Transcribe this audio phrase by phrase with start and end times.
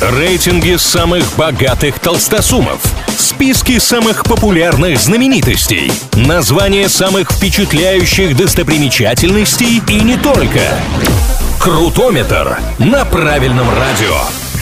[0.00, 2.82] Рейтинги самых богатых толстосумов.
[3.16, 5.90] Списки самых популярных знаменитостей.
[6.12, 10.60] Названия самых впечатляющих достопримечательностей и не только.
[11.58, 14.18] Крутометр на правильном радио.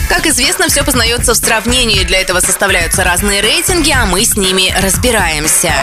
[0.07, 2.05] Как известно, все познается в сравнении.
[2.05, 5.73] Для этого составляются разные рейтинги, а мы с ними разбираемся.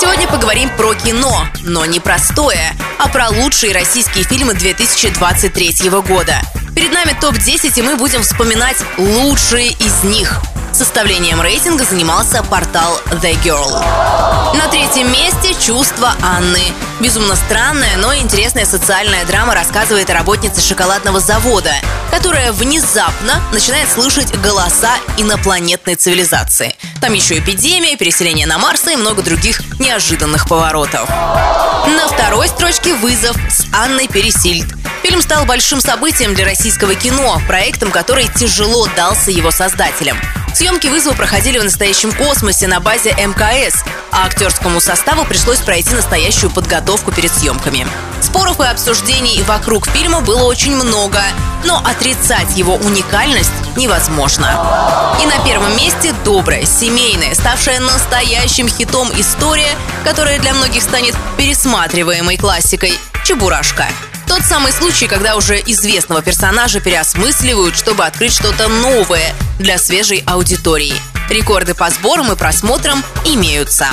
[0.00, 6.40] Сегодня поговорим про кино, но не простое, а про лучшие российские фильмы 2023 года.
[6.74, 10.40] Перед нами топ-10, и мы будем вспоминать лучшие из них.
[10.72, 14.56] Составлением рейтинга занимался портал The Girl.
[14.56, 16.62] На третьем месте «Чувство Анны».
[17.00, 21.72] Безумно странная, но интересная социальная драма рассказывает о работнице шоколадного завода,
[22.10, 26.76] которая внезапно начинает слышать голоса инопланетной цивилизации.
[27.00, 31.08] Там еще эпидемия, переселение на Марс и много других неожиданных поворотов.
[31.08, 34.79] На второй строчке «Вызов» с Анной Пересильд.
[35.02, 40.18] Фильм стал большим событием для российского кино, проектом, который тяжело дался его создателям.
[40.54, 46.50] Съемки вызова проходили в настоящем космосе на базе МКС, а актерскому составу пришлось пройти настоящую
[46.50, 47.86] подготовку перед съемками.
[48.20, 51.22] Споров и обсуждений вокруг фильма было очень много,
[51.64, 55.16] но отрицать его уникальность невозможно.
[55.22, 62.36] И на первом месте добрая, семейная, ставшая настоящим хитом история, которая для многих станет пересматриваемой
[62.36, 62.92] классикой
[63.24, 63.86] «Чебурашка».
[64.30, 70.94] Тот самый случай, когда уже известного персонажа переосмысливают, чтобы открыть что-то новое для свежей аудитории.
[71.28, 73.88] Рекорды по сборам и просмотрам имеются.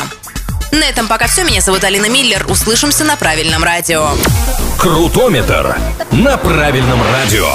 [0.72, 1.44] На этом пока все.
[1.44, 2.46] Меня зовут Алина Миллер.
[2.52, 4.12] Услышимся на правильном радио.
[4.78, 5.76] Крутометр
[6.12, 7.50] на правильном радио.